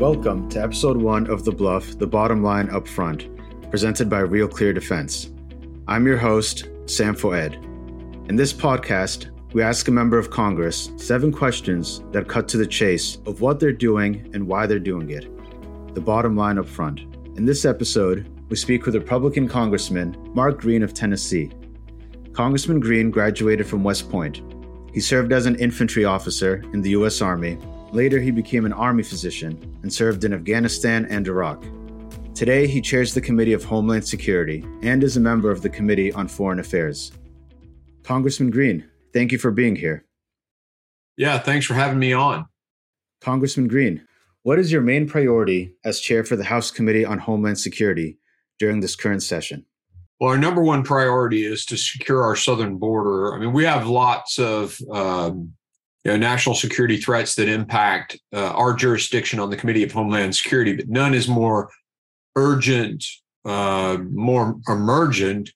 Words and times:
Welcome 0.00 0.48
to 0.48 0.60
episode 0.60 0.96
one 0.96 1.30
of 1.30 1.44
The 1.44 1.52
BLUF, 1.52 2.00
the 2.00 2.06
bottom 2.08 2.42
line 2.42 2.68
up 2.68 2.88
front, 2.88 3.28
presented 3.70 4.10
by 4.10 4.18
Real 4.18 4.48
Clear 4.48 4.72
Defense. 4.72 5.30
I'm 5.86 6.04
your 6.04 6.16
host, 6.16 6.68
Sam 6.86 7.14
Foed. 7.14 7.54
In 8.28 8.34
this 8.34 8.52
podcast, 8.52 9.30
we 9.52 9.62
ask 9.62 9.86
a 9.86 9.92
member 9.92 10.18
of 10.18 10.30
Congress 10.30 10.90
seven 10.96 11.30
questions 11.30 12.02
that 12.10 12.26
cut 12.26 12.48
to 12.48 12.56
the 12.56 12.66
chase 12.66 13.18
of 13.24 13.40
what 13.40 13.60
they're 13.60 13.70
doing 13.70 14.28
and 14.34 14.48
why 14.48 14.66
they're 14.66 14.80
doing 14.80 15.10
it. 15.10 15.28
The 15.94 16.00
bottom 16.00 16.36
line 16.36 16.58
up 16.58 16.66
front. 16.66 17.02
In 17.36 17.44
this 17.44 17.64
episode, 17.64 18.28
we 18.48 18.56
speak 18.56 18.86
with 18.86 18.96
Republican 18.96 19.48
Congressman 19.48 20.16
Mark 20.34 20.60
Green 20.60 20.82
of 20.82 20.92
Tennessee. 20.92 21.52
Congressman 22.32 22.80
Green 22.80 23.12
graduated 23.12 23.68
from 23.68 23.84
West 23.84 24.10
Point. 24.10 24.42
He 24.92 24.98
served 24.98 25.32
as 25.32 25.46
an 25.46 25.54
infantry 25.54 26.04
officer 26.04 26.64
in 26.72 26.82
the 26.82 26.90
U.S. 26.90 27.22
Army 27.22 27.58
Later, 27.94 28.18
he 28.18 28.32
became 28.32 28.66
an 28.66 28.72
army 28.72 29.04
physician 29.04 29.78
and 29.84 29.92
served 29.92 30.24
in 30.24 30.34
Afghanistan 30.34 31.06
and 31.08 31.28
Iraq. 31.28 31.64
Today, 32.34 32.66
he 32.66 32.80
chairs 32.80 33.14
the 33.14 33.20
Committee 33.20 33.52
of 33.52 33.62
Homeland 33.62 34.04
Security 34.04 34.66
and 34.82 35.04
is 35.04 35.16
a 35.16 35.20
member 35.20 35.48
of 35.48 35.62
the 35.62 35.70
Committee 35.70 36.12
on 36.12 36.26
Foreign 36.26 36.58
Affairs. 36.58 37.12
Congressman 38.02 38.50
Green, 38.50 38.84
thank 39.12 39.30
you 39.30 39.38
for 39.38 39.52
being 39.52 39.76
here. 39.76 40.04
Yeah, 41.16 41.38
thanks 41.38 41.66
for 41.66 41.74
having 41.74 42.00
me 42.00 42.12
on. 42.12 42.46
Congressman 43.20 43.68
Green, 43.68 44.04
what 44.42 44.58
is 44.58 44.72
your 44.72 44.82
main 44.82 45.06
priority 45.06 45.76
as 45.84 46.00
chair 46.00 46.24
for 46.24 46.34
the 46.34 46.42
House 46.42 46.72
Committee 46.72 47.04
on 47.04 47.18
Homeland 47.20 47.60
Security 47.60 48.18
during 48.58 48.80
this 48.80 48.96
current 48.96 49.22
session? 49.22 49.64
Well, 50.18 50.32
our 50.32 50.38
number 50.38 50.62
one 50.62 50.82
priority 50.82 51.44
is 51.44 51.64
to 51.66 51.76
secure 51.76 52.24
our 52.24 52.34
southern 52.34 52.76
border. 52.78 53.36
I 53.36 53.38
mean, 53.38 53.52
we 53.52 53.62
have 53.64 53.86
lots 53.86 54.40
of 54.40 54.76
um, 54.90 55.52
you 56.04 56.12
know, 56.12 56.18
national 56.18 56.54
security 56.54 56.98
threats 56.98 57.34
that 57.34 57.48
impact 57.48 58.18
uh, 58.32 58.50
our 58.50 58.74
jurisdiction 58.74 59.40
on 59.40 59.50
the 59.50 59.56
Committee 59.56 59.82
of 59.82 59.92
Homeland 59.92 60.36
Security, 60.36 60.76
but 60.76 60.88
none 60.88 61.14
is 61.14 61.28
more 61.28 61.70
urgent, 62.36 63.04
uh, 63.44 63.96
more 64.10 64.56
emergent 64.68 65.50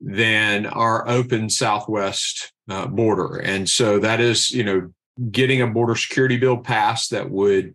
than 0.00 0.66
our 0.66 1.08
open 1.08 1.48
Southwest 1.48 2.52
uh, 2.68 2.86
border. 2.86 3.36
And 3.36 3.68
so 3.68 3.98
that 4.00 4.20
is, 4.20 4.50
you 4.50 4.64
know, 4.64 4.92
getting 5.30 5.62
a 5.62 5.66
border 5.66 5.94
security 5.94 6.36
bill 6.36 6.58
passed 6.58 7.10
that 7.12 7.30
would 7.30 7.74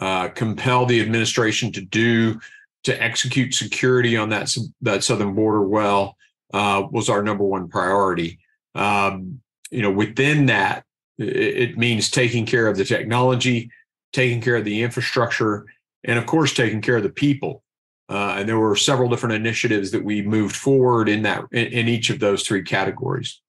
uh, 0.00 0.28
compel 0.28 0.86
the 0.86 1.00
administration 1.00 1.70
to 1.72 1.80
do 1.80 2.40
to 2.82 3.02
execute 3.02 3.54
security 3.54 4.16
on 4.16 4.30
that 4.30 4.56
that 4.80 5.04
southern 5.04 5.34
border 5.34 5.62
well 5.62 6.16
uh, 6.52 6.82
was 6.90 7.08
our 7.08 7.22
number 7.22 7.44
one 7.44 7.68
priority. 7.68 8.40
Um, 8.74 9.40
you 9.70 9.82
know, 9.82 9.90
within 9.90 10.46
that, 10.46 10.84
it 11.20 11.76
means 11.76 12.10
taking 12.10 12.46
care 12.46 12.66
of 12.66 12.76
the 12.76 12.84
technology, 12.84 13.70
taking 14.12 14.40
care 14.40 14.56
of 14.56 14.64
the 14.64 14.82
infrastructure, 14.82 15.66
and 16.04 16.18
of 16.18 16.26
course, 16.26 16.54
taking 16.54 16.80
care 16.80 16.96
of 16.96 17.02
the 17.02 17.10
people. 17.10 17.62
Uh, 18.08 18.34
and 18.38 18.48
there 18.48 18.58
were 18.58 18.74
several 18.74 19.08
different 19.08 19.34
initiatives 19.34 19.92
that 19.92 20.04
we 20.04 20.22
moved 20.22 20.56
forward 20.56 21.08
in 21.08 21.22
that 21.22 21.44
in, 21.52 21.66
in 21.66 21.88
each 21.88 22.10
of 22.10 22.18
those 22.18 22.42
three 22.42 22.62
categories. 22.62 23.40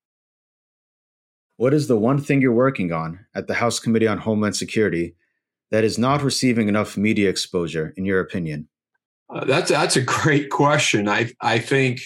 What 1.58 1.74
is 1.74 1.88
the 1.88 1.98
one 1.98 2.20
thing 2.20 2.42
you're 2.42 2.54
working 2.54 2.92
on 2.92 3.26
at 3.34 3.48
the 3.48 3.56
House 3.56 3.80
Committee 3.80 4.08
on 4.08 4.20
Homeland 4.20 4.56
Security 4.56 5.16
that 5.72 5.84
is 5.84 5.98
not 5.98 6.22
receiving 6.22 6.68
enough 6.68 6.98
media 6.98 7.30
exposure, 7.30 7.94
in 7.98 8.06
your 8.06 8.20
opinion? 8.20 8.68
Uh, 9.30 9.46
that's 9.46 9.72
that's 9.72 9.96
a 9.96 10.02
great 10.02 10.50
question. 10.50 11.08
I 11.08 11.32
I 11.42 11.58
think 11.58 12.02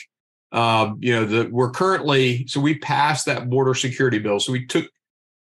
um, 0.52 0.98
you 1.02 1.14
know 1.14 1.26
that 1.26 1.52
we're 1.52 1.72
currently 1.72 2.46
so 2.48 2.62
we 2.62 2.78
passed 2.78 3.26
that 3.26 3.50
border 3.50 3.74
security 3.74 4.20
bill. 4.20 4.40
So 4.40 4.52
we 4.52 4.66
took 4.66 4.90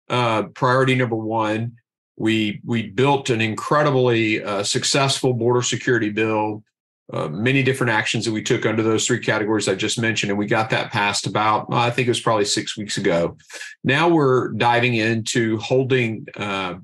uh, 0.09 0.44
priority 0.44 0.96
number 0.96 1.16
one. 1.16 1.73
We 2.18 2.62
we 2.64 2.90
built 2.90 3.30
an 3.30 3.42
incredibly 3.42 4.44
uh, 4.44 4.64
successful 4.64 5.34
border 5.34 5.62
security 5.62 6.10
bill. 6.10 6.64
Uh, 7.12 7.28
many 7.28 7.64
different 7.64 7.92
actions 7.92 8.23
that 8.23 8.32
we 8.32 8.42
took 8.42 8.66
under 8.66 8.82
those 8.82 9.05
three 9.05 9.20
categories 9.20 9.67
I 9.67 9.76
just 9.76 10.00
mentioned, 10.00 10.30
and 10.30 10.39
we 10.39 10.45
got 10.45 10.70
that 10.70 10.92
passed 10.92 11.27
about 11.27 11.67
I 11.72 11.89
think 11.89 12.08
it 12.08 12.11
was 12.11 12.22
probably 12.22 12.45
six 12.45 12.77
weeks 12.77 12.98
ago. 12.98 13.38
Now 13.83 14.10
we're 14.10 14.50
diving 14.50 14.95
into 14.95 15.58
holding 15.58 16.27
uh, 16.38 16.76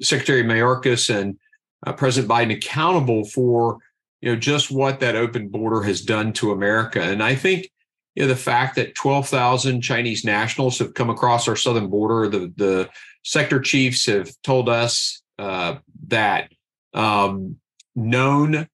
Secretary 0.00 0.44
Mayorkas 0.44 1.14
and 1.14 1.38
uh, 1.86 1.92
President 1.92 2.30
Biden 2.30 2.54
accountable 2.54 3.24
for 3.24 3.78
you 4.20 4.32
know 4.32 4.38
just 4.38 4.70
what 4.70 5.00
that 5.00 5.16
open 5.16 5.48
border 5.48 5.82
has 5.82 6.02
done 6.02 6.32
to 6.34 6.52
America, 6.52 7.00
and 7.02 7.22
I 7.22 7.34
think 7.34 7.70
you 8.14 8.22
know, 8.22 8.28
the 8.28 8.36
fact 8.36 8.76
that 8.76 8.94
12,000 8.94 9.80
Chinese 9.80 10.24
nationals 10.24 10.78
have 10.78 10.94
come 10.94 11.10
across 11.10 11.48
our 11.48 11.56
southern 11.56 11.88
border. 11.88 12.28
The, 12.28 12.52
the 12.56 12.90
sector 13.24 13.60
chiefs 13.60 14.06
have 14.06 14.30
told 14.42 14.68
us 14.68 15.22
uh, 15.38 15.76
that 16.08 16.52
um, 16.92 17.56
known 17.96 18.68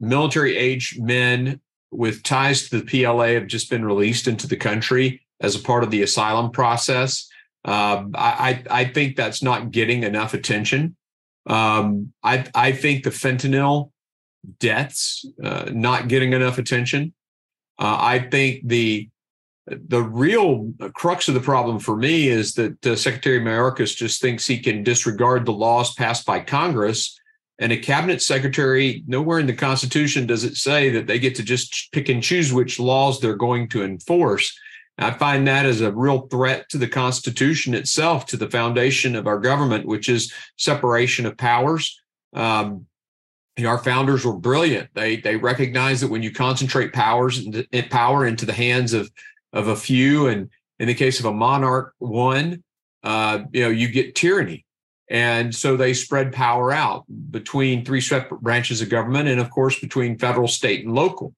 military 0.00 0.56
age 0.56 0.96
men 0.98 1.60
with 1.92 2.22
ties 2.22 2.68
to 2.68 2.80
the 2.80 3.02
PLA 3.04 3.28
have 3.28 3.46
just 3.46 3.70
been 3.70 3.84
released 3.84 4.26
into 4.26 4.46
the 4.46 4.56
country 4.56 5.22
as 5.40 5.56
a 5.56 5.60
part 5.60 5.84
of 5.84 5.90
the 5.90 6.02
asylum 6.02 6.50
process. 6.50 7.28
Um, 7.64 8.12
I, 8.14 8.62
I 8.70 8.84
think 8.86 9.16
that's 9.16 9.42
not 9.42 9.70
getting 9.70 10.02
enough 10.02 10.34
attention. 10.34 10.96
Um, 11.46 12.12
I, 12.22 12.46
I 12.54 12.72
think 12.72 13.04
the 13.04 13.10
fentanyl 13.10 13.90
deaths 14.58 15.26
uh, 15.42 15.70
not 15.72 16.08
getting 16.08 16.32
enough 16.32 16.58
attention. 16.58 17.12
Uh, 17.80 17.96
I 17.98 18.18
think 18.28 18.68
the 18.68 19.08
the 19.66 20.02
real 20.02 20.72
crux 20.94 21.28
of 21.28 21.34
the 21.34 21.40
problem 21.40 21.78
for 21.78 21.96
me 21.96 22.28
is 22.28 22.54
that 22.54 22.84
uh, 22.84 22.96
Secretary 22.96 23.40
Mayorkas 23.40 23.94
just 23.94 24.20
thinks 24.20 24.46
he 24.46 24.58
can 24.58 24.82
disregard 24.82 25.46
the 25.46 25.52
laws 25.52 25.94
passed 25.94 26.26
by 26.26 26.40
Congress. 26.40 27.16
And 27.60 27.70
a 27.70 27.76
cabinet 27.76 28.22
secretary, 28.22 29.04
nowhere 29.06 29.38
in 29.38 29.46
the 29.46 29.52
Constitution 29.52 30.26
does 30.26 30.44
it 30.44 30.56
say 30.56 30.88
that 30.90 31.06
they 31.06 31.18
get 31.18 31.34
to 31.36 31.42
just 31.42 31.92
pick 31.92 32.08
and 32.08 32.22
choose 32.22 32.52
which 32.52 32.80
laws 32.80 33.20
they're 33.20 33.36
going 33.36 33.68
to 33.68 33.84
enforce. 33.84 34.58
I 34.98 35.12
find 35.12 35.46
that 35.46 35.66
as 35.66 35.80
a 35.80 35.92
real 35.92 36.26
threat 36.28 36.68
to 36.70 36.78
the 36.78 36.88
Constitution 36.88 37.74
itself, 37.74 38.26
to 38.26 38.36
the 38.36 38.50
foundation 38.50 39.14
of 39.14 39.26
our 39.26 39.38
government, 39.38 39.86
which 39.86 40.08
is 40.08 40.32
separation 40.56 41.26
of 41.26 41.36
powers. 41.36 42.00
Um, 42.34 42.86
our 43.66 43.78
founders 43.78 44.24
were 44.24 44.36
brilliant. 44.36 44.88
They 44.94 45.16
they 45.16 45.36
recognized 45.36 46.02
that 46.02 46.10
when 46.10 46.22
you 46.22 46.32
concentrate 46.32 46.92
powers 46.92 47.38
and 47.38 47.90
power 47.90 48.26
into 48.26 48.46
the 48.46 48.52
hands 48.52 48.92
of 48.92 49.10
of 49.52 49.68
a 49.68 49.76
few, 49.76 50.28
and 50.28 50.50
in 50.78 50.86
the 50.86 50.94
case 50.94 51.18
of 51.18 51.26
a 51.26 51.32
monarch, 51.32 51.94
one, 51.98 52.62
uh, 53.02 53.40
you 53.52 53.62
know, 53.62 53.68
you 53.68 53.88
get 53.88 54.14
tyranny. 54.14 54.64
And 55.10 55.52
so 55.52 55.76
they 55.76 55.92
spread 55.92 56.32
power 56.32 56.70
out 56.70 57.04
between 57.32 57.84
three 57.84 58.00
separate 58.00 58.40
branches 58.40 58.80
of 58.80 58.88
government, 58.88 59.28
and 59.28 59.40
of 59.40 59.50
course 59.50 59.78
between 59.78 60.18
federal, 60.18 60.48
state, 60.48 60.84
and 60.84 60.94
local. 60.94 61.34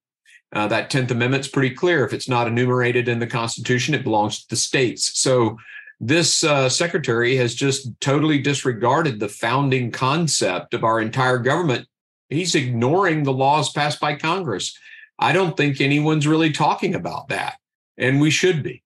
Uh, 0.54 0.66
that 0.66 0.91
Tenth 0.91 1.10
Amendment's 1.10 1.49
pretty 1.49 1.75
clear. 1.75 2.04
If 2.04 2.12
it's 2.12 2.28
not 2.28 2.47
enumerated 2.47 3.09
in 3.09 3.19
the 3.19 3.27
Constitution, 3.27 3.94
it 3.94 4.04
belongs 4.04 4.43
to 4.43 4.49
the 4.50 4.56
states. 4.56 5.19
So 5.19 5.56
this 5.99 6.44
uh, 6.44 6.69
secretary 6.69 7.37
has 7.37 7.54
just 7.54 7.89
totally 8.00 8.39
disregarded 8.39 9.19
the 9.19 9.28
founding 9.28 9.91
concept 9.91 10.75
of 10.75 10.84
our 10.84 11.00
entire 11.00 11.39
government 11.39 11.87
He's 12.34 12.54
ignoring 12.54 13.22
the 13.22 13.32
laws 13.32 13.70
passed 13.70 14.00
by 14.00 14.16
Congress. 14.16 14.76
I 15.19 15.32
don't 15.32 15.56
think 15.56 15.81
anyone's 15.81 16.26
really 16.26 16.53
talking 16.53 16.94
about 16.94 17.28
that, 17.28 17.56
and 17.97 18.20
we 18.20 18.31
should 18.31 18.62
be. 18.62 18.82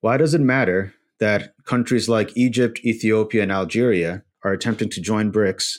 Why 0.00 0.16
does 0.16 0.34
it 0.34 0.40
matter 0.40 0.94
that 1.20 1.54
countries 1.64 2.08
like 2.08 2.36
Egypt, 2.36 2.80
Ethiopia, 2.84 3.42
and 3.42 3.52
Algeria 3.52 4.22
are 4.42 4.52
attempting 4.52 4.90
to 4.90 5.00
join 5.00 5.32
BRICS, 5.32 5.78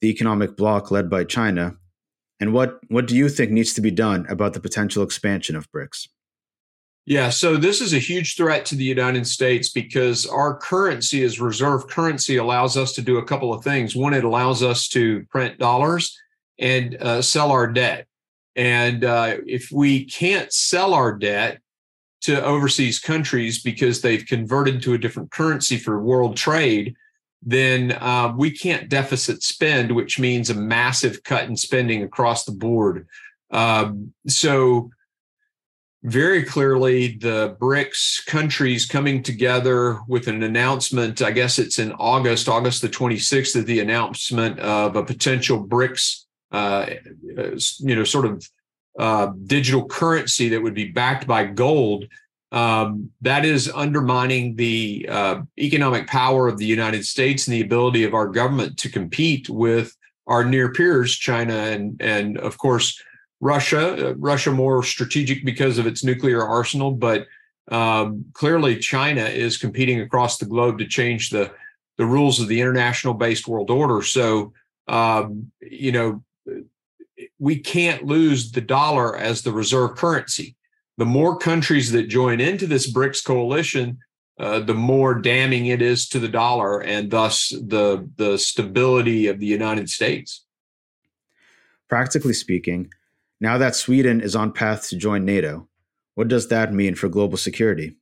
the 0.00 0.08
economic 0.08 0.56
bloc 0.56 0.90
led 0.90 1.10
by 1.10 1.24
China? 1.24 1.76
And 2.38 2.52
what, 2.52 2.78
what 2.88 3.06
do 3.06 3.16
you 3.16 3.28
think 3.28 3.50
needs 3.50 3.72
to 3.74 3.80
be 3.80 3.90
done 3.90 4.26
about 4.28 4.52
the 4.52 4.60
potential 4.60 5.02
expansion 5.02 5.56
of 5.56 5.70
BRICS? 5.72 6.08
Yeah, 7.06 7.30
so 7.30 7.56
this 7.56 7.80
is 7.80 7.94
a 7.94 8.00
huge 8.00 8.36
threat 8.36 8.66
to 8.66 8.74
the 8.74 8.84
United 8.84 9.28
States 9.28 9.68
because 9.68 10.26
our 10.26 10.56
currency 10.58 11.22
as 11.22 11.40
reserve 11.40 11.86
currency 11.88 12.36
allows 12.36 12.76
us 12.76 12.92
to 12.94 13.02
do 13.02 13.18
a 13.18 13.24
couple 13.24 13.54
of 13.54 13.62
things. 13.62 13.94
One, 13.94 14.12
it 14.12 14.24
allows 14.24 14.62
us 14.62 14.88
to 14.88 15.24
print 15.30 15.58
dollars 15.58 16.20
and 16.58 16.96
uh, 16.96 17.22
sell 17.22 17.50
our 17.50 17.66
debt. 17.66 18.06
And 18.54 19.04
uh, 19.04 19.36
if 19.46 19.70
we 19.70 20.04
can't 20.04 20.52
sell 20.52 20.94
our 20.94 21.12
debt 21.12 21.60
to 22.22 22.42
overseas 22.44 22.98
countries 22.98 23.62
because 23.62 24.00
they've 24.00 24.24
converted 24.24 24.82
to 24.82 24.94
a 24.94 24.98
different 24.98 25.30
currency 25.30 25.76
for 25.76 26.02
world 26.02 26.36
trade, 26.36 26.96
then 27.42 27.92
uh, 27.92 28.32
we 28.36 28.50
can't 28.50 28.88
deficit 28.88 29.42
spend, 29.42 29.94
which 29.94 30.18
means 30.18 30.50
a 30.50 30.54
massive 30.54 31.22
cut 31.22 31.44
in 31.44 31.56
spending 31.56 32.02
across 32.02 32.44
the 32.44 32.52
board. 32.52 33.06
Um, 33.50 34.12
so 34.26 34.90
very 36.02 36.44
clearly 36.44 37.16
the 37.18 37.56
BRICS 37.60 38.26
countries 38.26 38.86
coming 38.86 39.22
together 39.22 40.00
with 40.08 40.28
an 40.28 40.42
announcement. 40.42 41.20
I 41.20 41.32
guess 41.32 41.58
it's 41.58 41.78
in 41.78 41.92
August, 41.92 42.48
August 42.48 42.82
the 42.82 42.88
26th, 42.88 43.56
of 43.56 43.66
the 43.66 43.80
announcement 43.80 44.58
of 44.60 44.96
a 44.96 45.04
potential 45.04 45.64
BRICS, 45.66 46.25
uh, 46.52 46.86
you 47.22 47.96
know, 47.96 48.04
sort 48.04 48.26
of 48.26 48.48
uh, 48.98 49.32
digital 49.44 49.86
currency 49.86 50.48
that 50.48 50.62
would 50.62 50.74
be 50.74 50.90
backed 50.90 51.26
by 51.26 51.44
gold. 51.44 52.06
Um, 52.52 53.10
that 53.20 53.44
is 53.44 53.70
undermining 53.74 54.56
the 54.56 55.06
uh, 55.10 55.42
economic 55.58 56.06
power 56.06 56.48
of 56.48 56.58
the 56.58 56.64
United 56.64 57.04
States 57.04 57.46
and 57.46 57.54
the 57.54 57.60
ability 57.60 58.04
of 58.04 58.14
our 58.14 58.28
government 58.28 58.78
to 58.78 58.88
compete 58.88 59.50
with 59.50 59.94
our 60.26 60.44
near 60.44 60.72
peers, 60.72 61.14
China 61.14 61.54
and 61.54 62.00
and 62.00 62.38
of 62.38 62.56
course 62.58 63.00
Russia. 63.40 64.10
Uh, 64.10 64.14
Russia 64.14 64.50
more 64.50 64.82
strategic 64.82 65.44
because 65.44 65.78
of 65.78 65.86
its 65.86 66.02
nuclear 66.02 66.42
arsenal, 66.42 66.92
but 66.92 67.26
um, 67.70 68.24
clearly 68.32 68.78
China 68.78 69.22
is 69.22 69.58
competing 69.58 70.00
across 70.00 70.38
the 70.38 70.46
globe 70.46 70.78
to 70.78 70.86
change 70.86 71.30
the 71.30 71.52
the 71.98 72.06
rules 72.06 72.40
of 72.40 72.48
the 72.48 72.60
international 72.60 73.14
based 73.14 73.48
world 73.48 73.70
order. 73.70 74.02
So 74.02 74.52
um, 74.88 75.50
you 75.60 75.92
know 75.92 76.22
we 77.38 77.58
can't 77.58 78.04
lose 78.04 78.52
the 78.52 78.60
dollar 78.60 79.16
as 79.16 79.42
the 79.42 79.52
reserve 79.52 79.96
currency. 79.96 80.56
The 80.98 81.04
more 81.04 81.36
countries 81.36 81.92
that 81.92 82.08
join 82.08 82.40
into 82.40 82.66
this 82.66 82.90
BRICS 82.92 83.24
coalition, 83.24 83.98
uh, 84.38 84.60
the 84.60 84.74
more 84.74 85.14
damning 85.14 85.66
it 85.66 85.82
is 85.82 86.08
to 86.08 86.18
the 86.18 86.28
dollar 86.28 86.80
and 86.80 87.10
thus 87.10 87.48
the 87.48 88.08
the 88.16 88.38
stability 88.38 89.26
of 89.26 89.40
the 89.40 89.46
United 89.46 89.88
States. 89.90 90.44
Practically 91.88 92.32
speaking, 92.32 92.90
now 93.40 93.58
that 93.58 93.76
Sweden 93.76 94.20
is 94.20 94.34
on 94.34 94.52
path 94.52 94.88
to 94.88 94.96
join 94.96 95.24
NATO, 95.24 95.68
what 96.14 96.28
does 96.28 96.48
that 96.48 96.72
mean 96.72 96.94
for 96.94 97.08
global 97.08 97.36
security? 97.36 97.96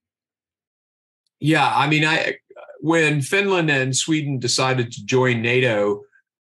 Yeah, 1.40 1.70
I 1.74 1.88
mean, 1.88 2.04
I 2.04 2.36
when 2.80 3.20
Finland 3.20 3.70
and 3.70 3.94
Sweden 3.94 4.38
decided 4.38 4.92
to 4.92 5.04
join 5.04 5.42
NATO, 5.42 6.02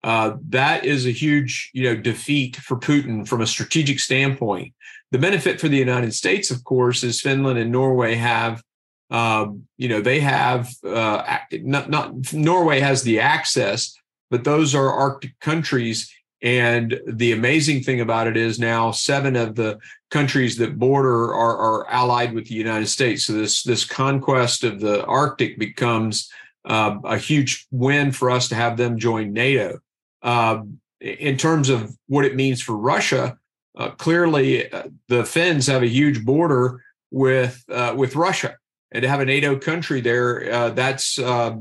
uh, 0.07 0.37
that 0.47 0.85
is 0.85 1.05
a 1.05 1.11
huge, 1.11 1.69
you 1.73 1.83
know, 1.83 1.95
defeat 1.95 2.55
for 2.55 2.77
Putin 2.77 3.27
from 3.27 3.41
a 3.41 3.47
strategic 3.55 3.99
standpoint. 3.99 4.73
The 5.11 5.19
benefit 5.19 5.59
for 5.59 5.67
the 5.67 5.77
United 5.77 6.13
States, 6.13 6.49
of 6.49 6.63
course, 6.63 7.03
is 7.03 7.19
Finland 7.19 7.59
and 7.59 7.73
Norway 7.73 8.15
have 8.15 8.63
um, 9.09 9.67
you 9.77 9.89
know, 9.89 10.01
they 10.01 10.19
have 10.19 10.69
uh, 10.85 11.37
not, 11.51 11.89
not 11.89 12.33
Norway 12.33 12.79
has 12.79 13.03
the 13.03 13.19
access, 13.19 13.95
but 14.29 14.43
those 14.43 14.75
are 14.75 14.91
Arctic 14.91 15.39
countries. 15.39 16.13
And 16.41 16.99
the 17.07 17.31
amazing 17.31 17.83
thing 17.83 18.01
about 18.01 18.27
it 18.27 18.37
is 18.37 18.59
now 18.59 18.91
seven 18.91 19.35
of 19.35 19.55
the 19.55 19.79
countries 20.11 20.57
that 20.57 20.77
border 20.77 21.33
are, 21.33 21.57
are 21.57 21.89
allied 21.89 22.33
with 22.33 22.47
the 22.47 22.55
United 22.55 22.87
States. 22.87 23.25
So 23.25 23.33
this 23.33 23.63
this 23.63 23.85
conquest 23.85 24.63
of 24.63 24.79
the 24.79 25.05
Arctic 25.05 25.57
becomes 25.57 26.29
uh, 26.65 26.97
a 27.03 27.17
huge 27.17 27.65
win 27.71 28.11
for 28.11 28.29
us 28.29 28.49
to 28.49 28.55
have 28.55 28.77
them 28.77 28.99
join 28.99 29.33
NATO. 29.33 29.79
Uh, 30.21 30.63
in 30.99 31.37
terms 31.37 31.69
of 31.69 31.95
what 32.07 32.25
it 32.25 32.35
means 32.35 32.61
for 32.61 32.75
Russia, 32.75 33.37
uh, 33.77 33.91
clearly 33.91 34.71
uh, 34.71 34.83
the 35.07 35.23
Finns 35.23 35.67
have 35.67 35.83
a 35.83 35.87
huge 35.87 36.25
border 36.25 36.83
with 37.11 37.63
uh, 37.69 37.93
with 37.95 38.15
Russia 38.15 38.57
and 38.91 39.03
to 39.03 39.09
have 39.09 39.19
a 39.19 39.25
NATO 39.25 39.57
country 39.57 40.01
there, 40.01 40.51
uh, 40.51 40.69
that's 40.69 41.19
uh, 41.19 41.57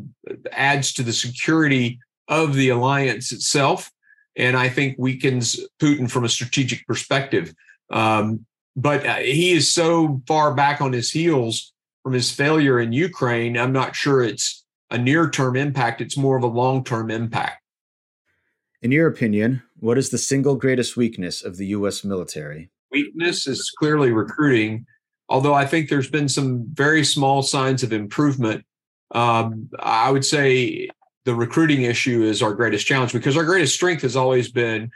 adds 0.53 0.93
to 0.94 1.03
the 1.03 1.12
security 1.12 1.99
of 2.29 2.55
the 2.55 2.69
alliance 2.70 3.32
itself, 3.32 3.91
and 4.37 4.56
I 4.56 4.69
think 4.69 4.97
weakens 4.99 5.59
Putin 5.81 6.11
from 6.11 6.25
a 6.25 6.29
strategic 6.29 6.87
perspective. 6.87 7.52
Um, 7.91 8.47
but 8.76 9.06
uh, 9.06 9.14
he 9.17 9.52
is 9.52 9.73
so 9.73 10.23
far 10.26 10.55
back 10.55 10.81
on 10.81 10.93
his 10.93 11.11
heels 11.11 11.73
from 12.02 12.12
his 12.12 12.31
failure 12.31 12.79
in 12.79 12.93
Ukraine. 12.93 13.59
I'm 13.59 13.73
not 13.73 13.97
sure 13.97 14.23
it's 14.23 14.64
a 14.91 14.99
near-term 14.99 15.56
impact. 15.56 16.00
It's 16.00 16.17
more 16.17 16.37
of 16.37 16.43
a 16.43 16.49
long-term 16.49 17.11
impact. 17.11 17.62
In 18.82 18.93
your 18.93 19.06
opinion, 19.08 19.62
what 19.81 19.99
is 19.99 20.11
the 20.11 20.19
single 20.19 20.56
greatest 20.56 20.96
weakness 20.96 21.43
of 21.43 21.56
the 21.56 21.67
U.S. 21.69 22.05
military? 22.05 22.70
Weakness 22.90 23.46
is 23.46 23.70
clearly 23.78 24.12
recruiting 24.12 24.87
although 25.28 25.55
I 25.55 25.67
think 25.67 25.88
there's 25.88 26.11
been 26.11 26.28
some 26.28 26.67
very 26.73 27.05
small 27.05 27.43
signs 27.43 27.82
of 27.82 27.93
improvement. 27.93 28.64
Um, 29.12 29.69
I 29.78 30.11
would 30.11 30.25
say 30.25 30.88
the 31.25 31.34
recruiting 31.34 31.82
issue 31.82 32.23
is 32.23 32.43
our 32.43 32.55
greatest 32.55 32.87
challenge 32.87 33.12
because 33.12 33.37
our 33.37 33.44
greatest 33.44 33.75
strength 33.75 34.02
has 34.02 34.17
always 34.17 34.50
been, 34.50 34.90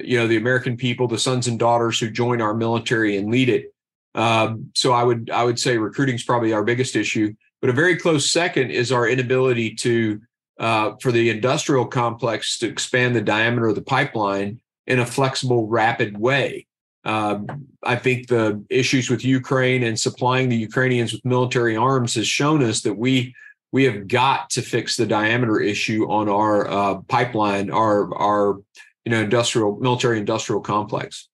you 0.00 0.18
know, 0.18 0.26
the 0.26 0.36
American 0.36 0.76
people, 0.76 1.08
the 1.08 1.18
sons 1.18 1.48
and 1.48 1.58
daughters 1.58 1.98
who 1.98 2.10
join 2.10 2.40
our 2.40 2.54
military 2.54 3.16
and 3.16 3.30
lead 3.30 3.48
it. 3.48 3.74
Um, 4.14 4.70
so 4.74 4.92
I 4.92 5.02
would 5.02 5.30
I 5.30 5.42
would 5.42 5.58
say 5.58 5.78
recruiting 5.78 6.16
is 6.16 6.22
probably 6.22 6.52
our 6.52 6.62
biggest 6.62 6.96
issue, 6.96 7.34
but 7.60 7.70
a 7.70 7.72
very 7.72 7.96
close 7.96 8.30
second 8.30 8.70
is 8.70 8.92
our 8.92 9.08
inability 9.08 9.74
to 9.76 10.20
uh, 10.58 10.92
for 11.00 11.12
the 11.12 11.30
industrial 11.30 11.86
complex 11.86 12.58
to 12.58 12.68
expand 12.68 13.16
the 13.16 13.20
diameter 13.20 13.68
of 13.68 13.74
the 13.74 13.82
pipeline 13.82 14.60
in 14.86 14.98
a 14.98 15.06
flexible, 15.06 15.66
rapid 15.68 16.18
way. 16.18 16.66
Um, 17.04 17.66
I 17.82 17.96
think 17.96 18.28
the 18.28 18.64
issues 18.70 19.10
with 19.10 19.24
Ukraine 19.24 19.82
and 19.82 19.98
supplying 19.98 20.48
the 20.48 20.56
Ukrainians 20.56 21.12
with 21.12 21.24
military 21.24 21.76
arms 21.76 22.14
has 22.14 22.28
shown 22.28 22.62
us 22.62 22.82
that 22.82 22.94
we 22.94 23.34
we 23.72 23.84
have 23.84 24.06
got 24.06 24.50
to 24.50 24.62
fix 24.62 24.96
the 24.96 25.06
diameter 25.06 25.58
issue 25.58 26.04
on 26.10 26.28
our 26.28 26.68
uh, 26.68 26.94
pipeline, 27.08 27.70
our 27.70 28.14
our 28.14 28.60
you 29.04 29.10
know 29.10 29.20
industrial 29.20 29.78
military 29.80 30.18
industrial 30.18 30.60
complex. 30.60 31.28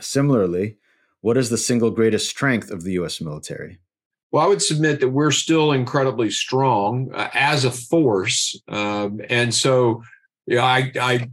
Similarly, 0.00 0.76
what 1.20 1.36
is 1.36 1.48
the 1.48 1.58
single 1.58 1.90
greatest 1.90 2.28
strength 2.28 2.70
of 2.70 2.82
the 2.82 2.92
U.S. 2.92 3.20
military? 3.20 3.78
Well, 4.30 4.44
I 4.44 4.48
would 4.48 4.62
submit 4.62 5.00
that 5.00 5.08
we're 5.08 5.30
still 5.30 5.72
incredibly 5.72 6.30
strong 6.30 7.10
uh, 7.14 7.30
as 7.32 7.64
a 7.64 7.70
force, 7.70 8.60
um, 8.68 9.22
and 9.30 9.54
so 9.54 10.02
I, 10.50 10.92
I 11.00 11.30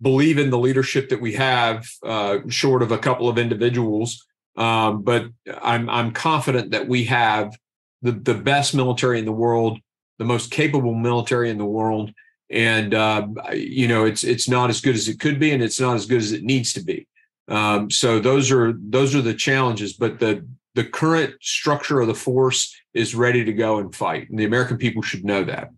believe 0.00 0.38
in 0.38 0.50
the 0.50 0.58
leadership 0.58 1.10
that 1.10 1.20
we 1.20 1.34
have, 1.34 1.86
uh, 2.02 2.38
short 2.48 2.82
of 2.82 2.92
a 2.92 2.98
couple 2.98 3.28
of 3.28 3.38
individuals. 3.38 4.26
Um, 4.56 5.02
but 5.02 5.26
I'm 5.62 5.88
I'm 5.88 6.12
confident 6.12 6.72
that 6.72 6.88
we 6.88 7.04
have 7.04 7.56
the 8.02 8.12
the 8.12 8.34
best 8.34 8.74
military 8.74 9.18
in 9.18 9.24
the 9.24 9.32
world, 9.32 9.78
the 10.18 10.24
most 10.24 10.50
capable 10.50 10.94
military 10.94 11.48
in 11.50 11.58
the 11.58 11.64
world, 11.64 12.12
and 12.50 12.92
uh, 12.92 13.26
you 13.52 13.88
know 13.88 14.04
it's 14.04 14.24
it's 14.24 14.48
not 14.48 14.68
as 14.68 14.80
good 14.80 14.94
as 14.94 15.08
it 15.08 15.20
could 15.20 15.38
be, 15.38 15.52
and 15.52 15.62
it's 15.62 15.80
not 15.80 15.96
as 15.96 16.06
good 16.06 16.20
as 16.20 16.32
it 16.32 16.42
needs 16.42 16.72
to 16.74 16.84
be. 16.84 17.06
Um, 17.48 17.90
so 17.90 18.18
those 18.18 18.50
are 18.50 18.74
those 18.78 19.14
are 19.14 19.22
the 19.22 19.34
challenges. 19.34 19.94
But 19.94 20.18
the 20.18 20.46
the 20.74 20.84
current 20.84 21.34
structure 21.40 22.00
of 22.00 22.06
the 22.06 22.14
force 22.14 22.74
is 22.94 23.14
ready 23.14 23.44
to 23.44 23.52
go 23.52 23.78
and 23.78 23.94
fight, 23.94 24.28
and 24.30 24.38
the 24.38 24.44
American 24.44 24.76
people 24.76 25.02
should 25.02 25.24
know 25.24 25.44
that. 25.44 25.70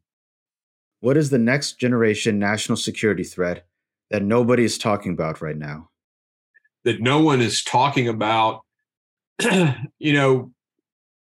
What 1.01 1.17
is 1.17 1.31
the 1.31 1.39
next 1.39 1.79
generation 1.79 2.39
national 2.39 2.77
security 2.77 3.25
threat 3.25 3.67
that 4.11 4.23
nobody 4.23 4.65
is 4.65 4.79
talking 4.79 5.13
about 5.13 5.43
right 5.43 5.57
now? 5.57 5.91
That 6.85 7.01
no 7.01 7.21
one 7.21 7.41
is 7.41 7.63
talking 7.63 8.09
about. 8.09 8.63
you 9.99 10.13
know, 10.13 10.53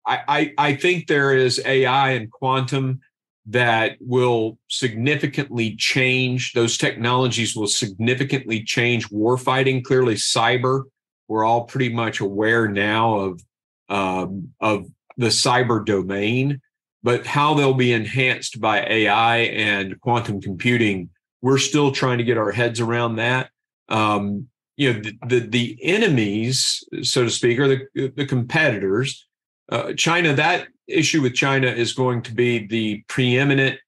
I, 0.05 0.19
I, 0.27 0.53
I 0.57 0.75
think 0.75 1.07
there 1.07 1.35
is 1.35 1.61
AI 1.65 2.11
and 2.11 2.31
quantum 2.31 2.99
that 3.47 3.97
will 3.99 4.57
significantly 4.69 5.75
change 5.75 6.53
those 6.53 6.77
technologies 6.77 7.55
will 7.55 7.67
significantly 7.67 8.63
change 8.63 9.09
warfighting 9.09 9.83
clearly 9.83 10.13
cyber 10.13 10.83
we're 11.27 11.45
all 11.45 11.63
pretty 11.63 11.89
much 11.89 12.19
aware 12.19 12.67
now 12.67 13.15
of 13.15 13.41
um, 13.91 14.49
of 14.59 14.87
the 15.17 15.27
cyber 15.27 15.85
domain 15.85 16.61
but 17.03 17.25
how 17.25 17.53
they'll 17.53 17.73
be 17.73 17.93
enhanced 17.93 18.59
by 18.59 18.83
ai 18.85 19.37
and 19.37 19.99
quantum 20.01 20.41
computing 20.41 21.09
we're 21.41 21.57
still 21.57 21.91
trying 21.91 22.19
to 22.19 22.23
get 22.23 22.37
our 22.37 22.51
heads 22.51 22.79
around 22.79 23.15
that. 23.15 23.49
Um, 23.89 24.47
you 24.77 24.93
know, 24.93 24.99
the, 24.99 25.17
the, 25.27 25.39
the 25.39 25.79
enemies, 25.81 26.83
so 27.01 27.23
to 27.23 27.29
speak, 27.29 27.59
are 27.59 27.67
the 27.67 28.13
the 28.15 28.25
competitors. 28.25 29.27
Uh, 29.69 29.93
China. 29.93 30.33
That 30.33 30.67
issue 30.87 31.21
with 31.21 31.33
China 31.33 31.67
is 31.67 31.93
going 31.93 32.21
to 32.23 32.33
be 32.33 32.67
the 32.67 33.03
preeminent 33.07 33.79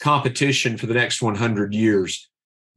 competition 0.00 0.76
for 0.76 0.86
the 0.86 0.94
next 0.94 1.20
100 1.20 1.74
years. 1.74 2.28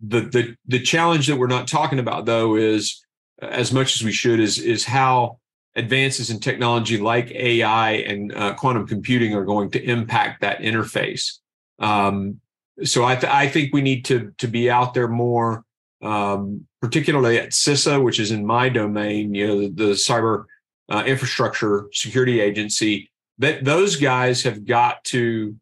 The 0.01 0.21
the 0.21 0.55
the 0.67 0.79
challenge 0.79 1.27
that 1.27 1.38
we're 1.38 1.47
not 1.47 1.67
talking 1.67 2.00
about 2.00 2.25
though 2.25 2.55
is 2.55 3.05
as 3.41 3.71
much 3.71 3.95
as 3.95 4.03
we 4.03 4.11
should 4.11 4.39
is 4.39 4.57
is 4.59 4.83
how 4.83 5.39
advances 5.75 6.30
in 6.30 6.40
technology 6.40 6.98
like 6.98 7.32
AI 7.32 7.92
and 7.92 8.34
uh, 8.36 8.54
quantum 8.56 8.88
computing 8.88 9.34
are 9.34 9.46
going 9.46 9.72
to 9.72 9.82
impact 9.84 10.42
that 10.42 10.60
interface. 10.60 11.38
Um, 11.80 12.42
so 12.84 13.06
I, 13.06 13.16
th- 13.16 13.32
I 13.32 13.48
think 13.48 13.74
we 13.74 13.82
need 13.82 14.06
to 14.06 14.34
to 14.38 14.48
be 14.48 14.70
out 14.70 14.94
there 14.94 15.08
more, 15.08 15.63
um, 16.01 16.68
particularly 16.82 17.38
at 17.38 17.50
CISA, 17.51 18.04
which 18.04 18.20
is 18.20 18.32
in 18.32 18.46
my 18.46 18.70
domain. 18.70 19.34
You 19.34 19.48
know, 19.48 19.60
the, 19.62 19.70
the 19.70 19.92
cyber 19.92 20.46
uh, 20.90 21.04
infrastructure 21.06 21.88
security 21.92 22.40
agency. 22.40 23.10
That 23.38 23.63
those 23.63 23.96
guys 23.96 24.44
have 24.44 24.66
got 24.66 25.04
to 25.06 25.56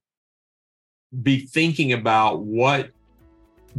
be 1.21 1.45
thinking 1.45 1.93
about 1.93 2.41
what 2.41 2.91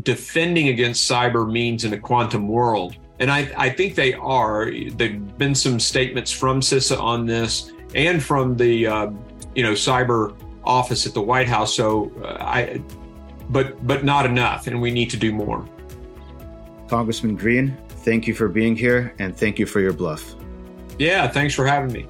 defending 0.03 0.69
against 0.69 1.11
cyber 1.11 1.51
means 1.51 1.85
in 1.85 1.93
a 1.93 1.99
quantum 1.99 2.49
world. 2.49 2.97
And 3.21 3.31
I, 3.31 3.51
I 3.57 3.71
think 3.71 3.95
they 3.95 4.15
are. 4.15 4.71
There've 4.71 5.39
been 5.39 5.55
some 5.55 5.79
statements 5.79 6.33
from 6.33 6.61
CISA 6.61 6.99
on 6.99 7.27
this 7.27 7.71
and 7.95 8.23
from 8.23 8.57
the 8.57 8.87
uh, 8.87 9.11
you 9.55 9.63
know 9.63 9.73
cyber 9.73 10.35
office 10.65 11.07
at 11.07 11.15
the 11.15 11.21
White 11.21 11.49
House. 11.49 11.75
So 11.75 12.11
uh, 12.25 12.39
I 12.41 12.83
but 13.51 13.87
but 13.87 14.05
not 14.05 14.27
enough, 14.27 14.67
and 14.67 14.81
we 14.81 14.91
need 14.91 15.11
to 15.11 15.17
do 15.17 15.33
more. 15.33 15.69
Congressman 16.89 17.37
Green, 17.37 17.77
thank 17.89 18.27
you 18.27 18.35
for 18.35 18.49
being 18.49 18.75
here, 18.75 19.15
and 19.19 19.37
thank 19.37 19.59
you 19.59 19.67
for 19.67 19.81
your 19.81 19.93
BLUF. 19.93 20.35
Yeah, 20.99 21.29
thanks 21.29 21.55
for 21.55 21.67
having 21.67 21.93
me. 21.93 22.07